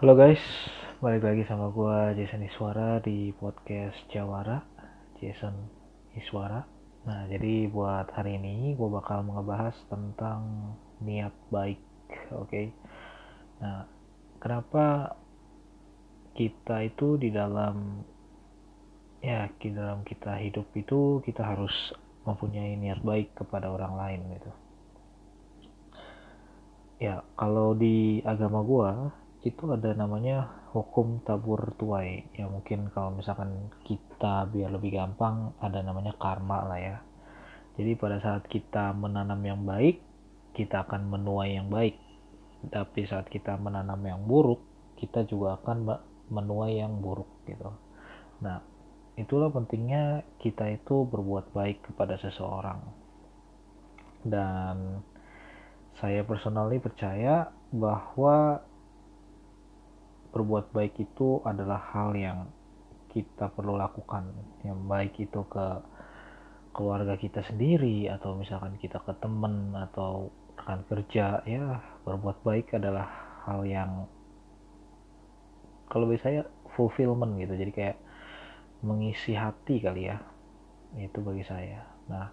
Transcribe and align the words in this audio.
Halo 0.00 0.16
guys, 0.16 0.40
balik 1.04 1.28
lagi 1.28 1.44
sama 1.44 1.68
gua 1.76 2.16
Jason 2.16 2.40
Iswara 2.40 3.04
di 3.04 3.36
podcast 3.36 4.00
Jawara 4.08 4.64
Jason 5.20 5.52
Iswara 6.16 6.64
Nah 7.04 7.28
jadi 7.28 7.68
buat 7.68 8.08
hari 8.08 8.40
ini 8.40 8.72
gua 8.80 8.96
bakal 8.96 9.28
ngebahas 9.28 9.76
tentang 9.92 10.72
niat 11.04 11.36
baik 11.52 11.84
Oke 12.32 12.48
okay? 12.48 12.66
Nah 13.60 13.84
kenapa 14.40 15.20
kita 16.32 16.80
itu 16.80 17.20
di 17.20 17.28
dalam 17.28 18.00
ya 19.20 19.52
di 19.60 19.68
dalam 19.68 20.00
kita 20.00 20.40
hidup 20.40 20.72
itu 20.80 21.20
kita 21.28 21.44
harus 21.44 21.92
mempunyai 22.24 22.72
niat 22.72 23.04
baik 23.04 23.36
kepada 23.36 23.68
orang 23.68 24.00
lain 24.00 24.20
gitu 24.32 24.50
ya 27.04 27.20
kalau 27.36 27.76
di 27.76 28.24
agama 28.24 28.64
gua 28.64 29.12
itu 29.40 29.72
ada 29.72 29.96
namanya 29.96 30.68
hukum 30.76 31.24
tabur 31.24 31.72
tuai. 31.80 32.28
Ya 32.36 32.44
mungkin 32.44 32.92
kalau 32.92 33.16
misalkan 33.16 33.72
kita 33.88 34.44
biar 34.52 34.68
lebih 34.68 35.00
gampang 35.00 35.56
ada 35.64 35.80
namanya 35.80 36.12
karma 36.20 36.68
lah 36.68 36.80
ya. 36.80 36.96
Jadi 37.80 37.96
pada 37.96 38.20
saat 38.20 38.44
kita 38.44 38.92
menanam 38.92 39.40
yang 39.40 39.64
baik 39.64 40.04
kita 40.52 40.84
akan 40.84 41.08
menuai 41.08 41.56
yang 41.56 41.72
baik. 41.72 41.96
Tapi 42.68 43.08
saat 43.08 43.32
kita 43.32 43.56
menanam 43.56 44.04
yang 44.04 44.20
buruk 44.28 44.60
kita 45.00 45.24
juga 45.24 45.56
akan 45.56 45.88
menuai 46.28 46.76
yang 46.76 47.00
buruk 47.00 47.48
gitu. 47.48 47.72
Nah 48.44 48.60
itulah 49.16 49.48
pentingnya 49.48 50.20
kita 50.36 50.68
itu 50.68 51.08
berbuat 51.08 51.56
baik 51.56 51.88
kepada 51.88 52.20
seseorang. 52.20 52.84
Dan 54.20 55.00
saya 55.96 56.20
personally 56.28 56.76
percaya 56.76 57.48
bahwa 57.72 58.60
berbuat 60.30 60.70
baik 60.70 60.98
itu 61.02 61.42
adalah 61.42 61.82
hal 61.94 62.14
yang 62.14 62.46
kita 63.10 63.50
perlu 63.50 63.74
lakukan. 63.74 64.30
Yang 64.62 64.78
baik 64.86 65.14
itu 65.18 65.40
ke 65.50 65.66
keluarga 66.70 67.18
kita 67.18 67.42
sendiri 67.42 68.06
atau 68.06 68.38
misalkan 68.38 68.78
kita 68.78 69.02
ke 69.02 69.12
temen 69.18 69.74
atau 69.74 70.30
rekan 70.60 70.84
kerja 70.86 71.40
ya 71.48 71.80
berbuat 72.04 72.44
baik 72.44 72.76
adalah 72.76 73.08
hal 73.48 73.64
yang 73.64 74.04
kalau 75.90 76.06
bagi 76.06 76.22
saya 76.22 76.46
fulfillment 76.76 77.34
gitu. 77.42 77.58
Jadi 77.58 77.72
kayak 77.74 77.98
mengisi 78.86 79.34
hati 79.34 79.82
kali 79.82 80.12
ya 80.12 80.22
itu 80.94 81.18
bagi 81.18 81.42
saya. 81.42 81.82
Nah 82.06 82.30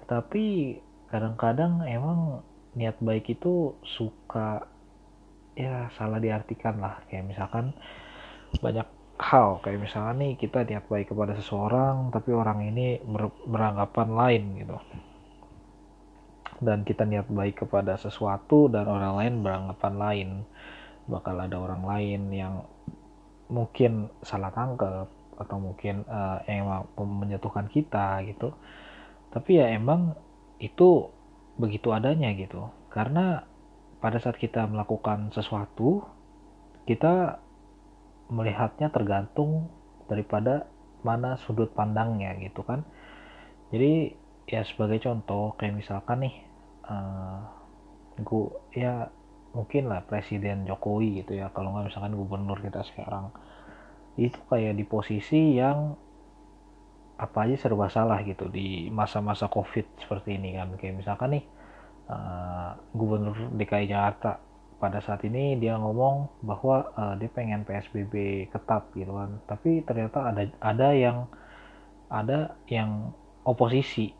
tetapi 0.00 0.78
kadang-kadang 1.12 1.84
emang 1.84 2.40
niat 2.74 2.98
baik 2.98 3.38
itu 3.38 3.76
suka 3.84 4.66
ya 5.54 5.88
salah 5.94 6.18
diartikan 6.18 6.78
lah. 6.78 7.02
Kayak 7.08 7.34
misalkan 7.34 7.74
banyak 8.58 8.86
hal. 9.18 9.62
Kayak 9.62 9.90
misalnya 9.90 10.14
nih 10.20 10.32
kita 10.38 10.66
niat 10.66 10.84
baik 10.90 11.14
kepada 11.14 11.38
seseorang 11.38 12.10
tapi 12.10 12.30
orang 12.34 12.66
ini 12.66 12.98
ber 13.02 13.30
beranggapan 13.46 14.08
lain 14.14 14.44
gitu. 14.62 14.76
Dan 16.62 16.86
kita 16.86 17.02
niat 17.06 17.26
baik 17.26 17.66
kepada 17.66 17.98
sesuatu 17.98 18.70
dan 18.70 18.86
orang 18.86 19.14
lain 19.18 19.34
beranggapan 19.42 19.94
lain. 19.98 20.28
Bakal 21.04 21.36
ada 21.50 21.56
orang 21.60 21.82
lain 21.84 22.20
yang 22.32 22.54
mungkin 23.52 24.08
salah 24.24 24.48
tangkap 24.50 25.10
atau 25.34 25.58
mungkin 25.58 26.06
uh, 26.06 26.40
yang 26.46 26.86
menjatuhkan 26.96 27.66
kita 27.68 28.22
gitu. 28.26 28.54
Tapi 29.34 29.58
ya 29.58 29.74
emang 29.74 30.14
itu 30.62 31.10
begitu 31.58 31.90
adanya 31.90 32.30
gitu. 32.34 32.70
Karena 32.90 33.42
pada 34.04 34.20
saat 34.20 34.36
kita 34.36 34.68
melakukan 34.68 35.32
sesuatu 35.32 36.04
kita 36.84 37.40
melihatnya 38.28 38.92
tergantung 38.92 39.72
daripada 40.04 40.68
mana 41.00 41.40
sudut 41.40 41.72
pandangnya 41.72 42.36
gitu 42.36 42.60
kan. 42.60 42.84
Jadi 43.72 44.12
ya 44.44 44.60
sebagai 44.68 45.00
contoh 45.00 45.56
kayak 45.56 45.80
misalkan 45.80 46.28
nih 46.28 46.36
uh, 46.84 47.48
gua 48.20 48.52
ya 48.76 49.08
mungkin 49.56 49.88
lah 49.88 50.04
presiden 50.04 50.68
Jokowi 50.68 51.24
gitu 51.24 51.40
ya 51.40 51.48
kalau 51.56 51.72
nggak 51.72 51.88
misalkan 51.88 52.12
gubernur 52.12 52.60
kita 52.60 52.84
sekarang. 52.84 53.32
Itu 54.20 54.36
kayak 54.52 54.76
di 54.76 54.84
posisi 54.84 55.56
yang 55.56 55.96
apa 57.16 57.48
aja 57.48 57.56
serba 57.56 57.88
salah 57.88 58.20
gitu 58.20 58.52
di 58.52 58.92
masa-masa 58.92 59.48
covid 59.48 59.88
seperti 59.96 60.36
ini 60.36 60.60
kan. 60.60 60.76
Kayak 60.76 61.00
misalkan 61.00 61.40
nih 61.40 61.44
uh, 62.08 62.76
gubernur 62.92 63.36
DKI 63.54 63.88
Jakarta 63.88 64.40
pada 64.78 65.00
saat 65.00 65.24
ini 65.24 65.56
dia 65.56 65.80
ngomong 65.80 66.44
bahwa 66.44 66.92
uh, 66.92 67.14
dia 67.16 67.30
pengen 67.32 67.64
PSBB 67.64 68.46
ketat 68.52 68.84
gitu 68.92 69.16
kan. 69.16 69.40
Tapi 69.48 69.80
ternyata 69.86 70.28
ada 70.28 70.42
ada 70.60 70.88
yang 70.92 71.30
ada 72.12 72.58
yang 72.68 73.14
oposisi. 73.48 74.12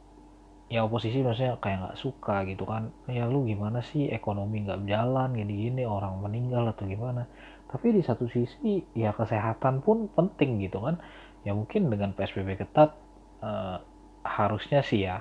Ya 0.72 0.80
oposisi 0.88 1.20
maksudnya 1.20 1.60
kayak 1.60 1.78
nggak 1.84 1.98
suka 2.00 2.48
gitu 2.48 2.64
kan. 2.64 2.88
Ya 3.10 3.28
lu 3.28 3.44
gimana 3.44 3.84
sih 3.84 4.08
ekonomi 4.08 4.64
nggak 4.64 4.88
jalan 4.88 5.36
gini-gini 5.36 5.84
orang 5.84 6.24
meninggal 6.24 6.72
atau 6.72 6.88
gimana? 6.88 7.28
Tapi 7.68 7.92
di 7.92 8.00
satu 8.00 8.30
sisi 8.30 8.80
ya 8.96 9.12
kesehatan 9.12 9.84
pun 9.84 10.08
penting 10.08 10.64
gitu 10.64 10.80
kan. 10.80 10.96
Ya 11.44 11.52
mungkin 11.52 11.92
dengan 11.92 12.16
PSBB 12.16 12.56
ketat 12.56 12.96
uh, 13.44 13.84
harusnya 14.24 14.80
sih 14.80 15.04
ya 15.04 15.20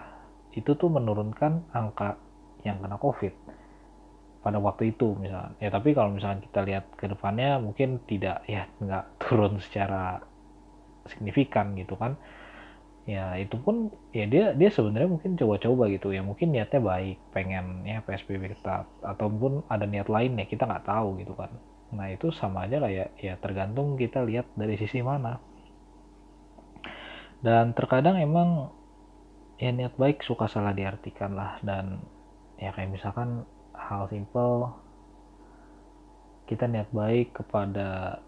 itu 0.55 0.77
tuh 0.77 0.87
menurunkan 0.87 1.67
angka 1.75 2.15
yang 2.63 2.79
kena 2.79 2.97
covid 2.99 3.31
pada 4.43 4.59
waktu 4.59 4.91
itu 4.91 5.15
misalnya 5.15 5.55
ya 5.63 5.71
tapi 5.71 5.95
kalau 5.95 6.11
misalnya 6.11 6.43
kita 6.43 6.59
lihat 6.67 6.85
ke 6.99 7.07
depannya 7.07 7.63
mungkin 7.63 8.03
tidak 8.03 8.43
ya 8.43 8.67
nggak 8.83 9.23
turun 9.23 9.59
secara 9.63 10.19
signifikan 11.07 11.75
gitu 11.75 11.95
kan. 11.99 12.15
Ya 13.03 13.35
itu 13.35 13.59
pun 13.59 13.91
ya 14.15 14.23
dia 14.23 14.55
dia 14.55 14.71
sebenarnya 14.71 15.11
mungkin 15.11 15.35
coba-coba 15.35 15.91
gitu. 15.91 16.15
Ya 16.15 16.23
mungkin 16.23 16.55
niatnya 16.55 16.79
baik 16.79 17.19
pengen 17.35 17.83
ya 17.83 17.99
psbb 17.99 18.55
ketat 18.55 18.87
ataupun 19.03 19.67
ada 19.67 19.83
niat 19.83 20.07
lain 20.07 20.39
ya 20.39 20.45
kita 20.47 20.63
nggak 20.63 20.87
tahu 20.87 21.19
gitu 21.19 21.35
kan. 21.35 21.51
Nah 21.91 22.07
itu 22.15 22.31
sama 22.31 22.63
aja 22.63 22.79
lah 22.79 22.91
ya 22.91 23.11
ya 23.19 23.35
tergantung 23.43 23.99
kita 23.99 24.23
lihat 24.23 24.47
dari 24.55 24.79
sisi 24.79 25.03
mana. 25.03 25.39
Dan 27.43 27.75
terkadang 27.75 28.23
emang 28.23 28.71
ya 29.59 29.75
niat 29.75 29.99
baik 29.99 30.23
suka 30.23 30.47
salah 30.47 30.71
diartikan 30.71 31.35
lah. 31.35 31.59
Dan 31.59 31.99
ya 32.61 32.69
kayak 32.73 32.93
misalkan 32.93 33.47
hal 33.73 34.05
simple 34.09 34.71
kita 36.45 36.69
niat 36.69 36.91
baik 36.91 37.33
kepada 37.33 38.19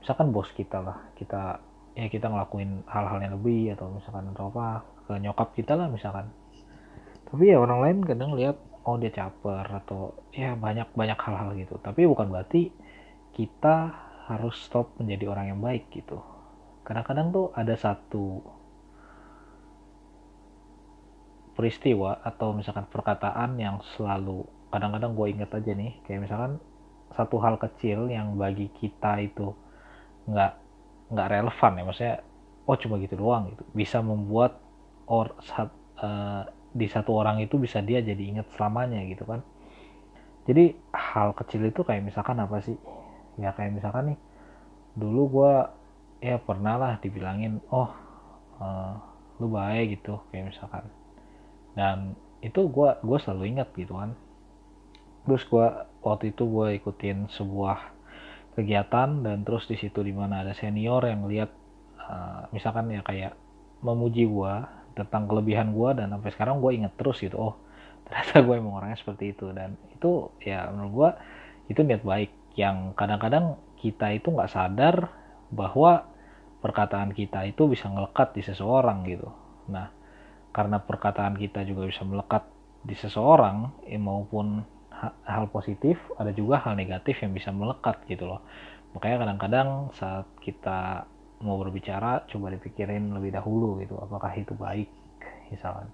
misalkan 0.00 0.32
bos 0.32 0.48
kita 0.56 0.80
lah 0.80 0.98
kita 1.18 1.60
ya 1.98 2.06
kita 2.06 2.30
ngelakuin 2.30 2.86
hal-hal 2.86 3.18
yang 3.20 3.34
lebih 3.36 3.74
atau 3.74 3.90
misalkan 3.90 4.30
atau 4.30 4.48
apa 4.48 4.86
ke 5.06 5.12
nyokap 5.18 5.48
kita 5.58 5.74
lah 5.74 5.90
misalkan. 5.90 6.30
Tapi 7.26 7.50
ya 7.50 7.58
orang 7.58 7.80
lain 7.82 7.98
kadang 8.06 8.34
lihat 8.38 8.56
oh 8.86 8.96
dia 8.98 9.10
caper 9.10 9.66
atau 9.66 10.14
ya 10.30 10.54
banyak 10.54 10.86
banyak 10.94 11.18
hal-hal 11.18 11.50
gitu. 11.58 11.78
Tapi 11.82 12.06
bukan 12.06 12.30
berarti 12.30 12.70
kita 13.34 13.90
harus 14.30 14.54
stop 14.62 14.94
menjadi 15.02 15.30
orang 15.30 15.54
yang 15.54 15.60
baik 15.60 15.90
gitu. 15.90 16.22
Kadang-kadang 16.86 17.34
tuh 17.34 17.46
ada 17.54 17.74
satu 17.74 18.42
peristiwa 21.60 22.24
atau 22.24 22.56
misalkan 22.56 22.88
perkataan 22.88 23.60
yang 23.60 23.84
selalu 23.92 24.48
kadang-kadang 24.72 25.12
gue 25.12 25.26
inget 25.28 25.50
aja 25.52 25.72
nih 25.76 25.92
kayak 26.08 26.24
misalkan 26.24 26.56
satu 27.12 27.36
hal 27.44 27.60
kecil 27.60 28.08
yang 28.08 28.40
bagi 28.40 28.72
kita 28.80 29.20
itu 29.20 29.52
nggak 30.24 30.52
nggak 31.12 31.28
relevan 31.28 31.72
ya 31.76 31.84
maksudnya 31.84 32.16
oh 32.64 32.76
cuma 32.80 32.96
gitu 33.02 33.18
doang 33.20 33.52
gitu. 33.52 33.66
Bisa 33.76 33.98
membuat 34.00 34.62
or 35.10 35.34
sat, 35.42 35.68
uh, 36.00 36.48
di 36.70 36.86
satu 36.86 37.18
orang 37.18 37.42
itu 37.42 37.58
bisa 37.58 37.82
dia 37.82 37.98
jadi 37.98 38.22
inget 38.22 38.46
selamanya 38.54 39.02
gitu 39.10 39.26
kan. 39.26 39.42
Jadi 40.46 40.72
hal 40.94 41.34
kecil 41.34 41.66
itu 41.66 41.82
kayak 41.82 42.06
misalkan 42.06 42.38
apa 42.38 42.62
sih? 42.62 42.78
Ya 43.36 43.50
kayak 43.52 43.74
misalkan 43.74 44.14
nih 44.14 44.18
dulu 44.94 45.22
gue 45.28 45.52
ya 46.22 46.38
pernah 46.38 46.78
lah 46.78 46.92
dibilangin 47.02 47.58
oh 47.74 47.90
uh, 48.62 48.94
lu 49.42 49.50
baik 49.50 49.98
gitu 49.98 50.20
kayak 50.30 50.54
misalkan 50.54 50.84
dan 51.74 52.18
itu 52.40 52.66
gue 52.72 52.90
gue 53.04 53.18
selalu 53.20 53.56
ingat 53.56 53.68
gitu 53.76 53.96
kan. 53.96 54.16
Terus 55.28 55.42
gue 55.46 55.66
waktu 56.00 56.32
itu 56.32 56.48
gue 56.48 56.80
ikutin 56.80 57.28
sebuah 57.28 57.78
kegiatan 58.56 59.22
dan 59.22 59.46
terus 59.46 59.68
di 59.68 59.76
situ 59.78 60.00
di 60.00 60.10
mana 60.10 60.42
ada 60.42 60.56
senior 60.56 61.04
yang 61.06 61.28
lihat 61.28 61.52
uh, 62.00 62.50
misalkan 62.50 62.90
ya 62.90 63.04
kayak 63.04 63.36
memuji 63.84 64.26
gue 64.26 64.54
tentang 64.98 65.30
kelebihan 65.30 65.70
gue 65.70 65.90
dan 65.96 66.10
sampai 66.10 66.30
sekarang 66.34 66.58
gue 66.58 66.70
inget 66.74 66.92
terus 66.98 67.22
gitu 67.22 67.38
oh 67.38 67.54
ternyata 68.10 68.42
gue 68.42 68.54
emang 68.58 68.74
orangnya 68.80 68.98
seperti 68.98 69.36
itu. 69.36 69.52
Dan 69.52 69.76
itu 69.92 70.32
ya 70.42 70.66
menurut 70.72 70.92
gue 70.92 71.10
itu 71.70 71.80
niat 71.84 72.02
baik 72.02 72.32
yang 72.58 72.96
kadang-kadang 72.98 73.60
kita 73.78 74.10
itu 74.12 74.32
nggak 74.34 74.50
sadar 74.50 74.96
bahwa 75.52 76.10
perkataan 76.60 77.16
kita 77.16 77.48
itu 77.48 77.64
bisa 77.70 77.88
ngelekat 77.88 78.36
di 78.36 78.42
seseorang 78.44 79.06
gitu. 79.08 79.28
Nah 79.70 79.99
karena 80.50 80.82
perkataan 80.82 81.38
kita 81.38 81.62
juga 81.66 81.86
bisa 81.86 82.02
melekat 82.02 82.46
di 82.82 82.96
seseorang 82.96 83.86
eh, 83.86 84.00
maupun 84.00 84.64
hal 85.24 85.48
positif 85.48 85.96
ada 86.20 86.32
juga 86.34 86.60
hal 86.60 86.76
negatif 86.76 87.24
yang 87.24 87.32
bisa 87.32 87.48
melekat 87.54 88.04
gitu 88.08 88.28
loh. 88.28 88.44
Makanya 88.92 89.22
kadang-kadang 89.22 89.68
saat 89.96 90.26
kita 90.42 91.08
mau 91.40 91.56
berbicara 91.56 92.28
coba 92.28 92.52
dipikirin 92.52 93.16
lebih 93.16 93.32
dahulu 93.32 93.80
gitu 93.80 93.96
apakah 93.96 94.32
itu 94.36 94.52
baik 94.52 94.88
misalkan 95.48 95.88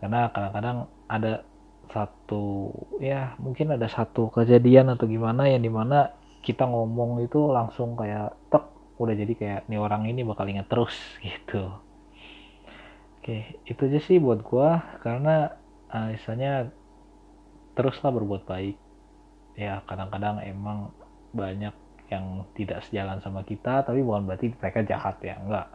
karena 0.00 0.32
kadang-kadang 0.32 0.88
ada 1.08 1.44
satu 1.92 2.72
ya 2.98 3.36
mungkin 3.36 3.76
ada 3.76 3.86
satu 3.92 4.32
kejadian 4.32 4.96
atau 4.96 5.04
gimana 5.04 5.52
yang 5.52 5.60
di 5.60 5.68
mana 5.68 6.16
kita 6.40 6.64
ngomong 6.64 7.20
itu 7.24 7.44
langsung 7.52 7.92
kayak 7.92 8.32
tek 8.48 8.64
udah 8.96 9.14
jadi 9.14 9.32
kayak 9.36 9.60
nih 9.68 9.80
orang 9.80 10.08
ini 10.08 10.24
bakal 10.24 10.48
inget 10.48 10.64
terus 10.68 10.96
gitu 11.24 11.68
oke 13.24 13.64
itu 13.64 13.80
aja 13.88 14.00
sih 14.04 14.20
buat 14.20 14.44
gua 14.44 15.00
karena 15.00 15.56
uh, 15.88 16.12
misalnya 16.12 16.68
teruslah 17.72 18.12
berbuat 18.12 18.44
baik. 18.44 18.76
Ya 19.56 19.80
kadang-kadang 19.88 20.44
emang 20.44 20.92
banyak 21.32 21.72
yang 22.12 22.44
tidak 22.52 22.84
sejalan 22.84 23.24
sama 23.24 23.40
kita 23.48 23.80
tapi 23.80 24.04
bukan 24.04 24.28
berarti 24.28 24.52
mereka 24.60 24.84
jahat 24.84 25.16
ya 25.24 25.40
enggak. 25.40 25.72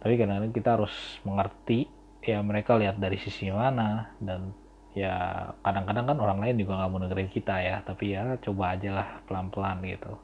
Tapi 0.00 0.16
kadang-kadang 0.16 0.54
kita 0.56 0.68
harus 0.80 0.94
mengerti 1.20 1.84
ya 2.24 2.40
mereka 2.40 2.80
lihat 2.80 2.96
dari 2.96 3.20
sisi 3.20 3.52
mana 3.52 4.16
dan 4.16 4.56
ya 4.96 5.52
kadang-kadang 5.60 6.16
kan 6.16 6.18
orang 6.18 6.38
lain 6.40 6.56
juga 6.64 6.80
nggak 6.80 6.90
mau 6.96 7.00
dengerin 7.04 7.28
kita 7.28 7.54
ya 7.60 7.76
tapi 7.84 8.16
ya 8.16 8.40
coba 8.40 8.72
aja 8.72 8.90
lah 8.96 9.08
pelan-pelan 9.28 9.84
gitu. 9.84 10.16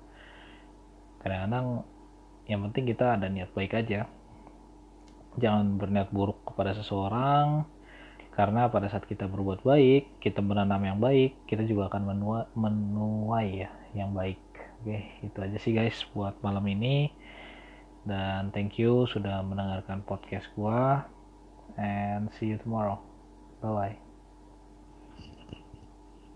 Kadang-kadang 1.20 1.84
yang 2.48 2.64
penting 2.64 2.96
kita 2.96 3.20
ada 3.20 3.28
niat 3.28 3.52
baik 3.52 3.76
aja 3.76 4.08
jangan 5.40 5.76
berniat 5.81 6.12
buruk 6.12 6.43
kepada 6.49 6.76
seseorang 6.76 7.64
karena 8.32 8.73
pada 8.73 8.88
saat 8.88 9.05
kita 9.05 9.29
berbuat 9.29 9.61
baik 9.64 10.25
kita 10.25 10.40
menanam 10.40 10.81
yang 10.81 10.99
baik 11.00 11.37
kita 11.44 11.64
juga 11.69 11.93
akan 11.93 12.02
menuai, 12.17 12.44
menuai 12.56 13.49
ya 13.64 13.70
yang 13.93 14.17
baik 14.17 14.40
Oke, 14.82 14.99
itu 15.23 15.38
aja 15.38 15.58
sih 15.62 15.70
guys 15.79 15.94
buat 16.11 16.34
malam 16.43 16.67
ini. 16.67 17.14
Dan 18.02 18.50
thank 18.50 18.82
you 18.82 19.06
sudah 19.06 19.46
mendengarkan 19.46 20.02
podcast 20.02 20.50
gua. 20.58 21.06
And 21.79 22.34
see 22.34 22.50
you 22.50 22.58
tomorrow. 22.58 22.99
Bye 23.62 23.70
bye. 23.70 24.12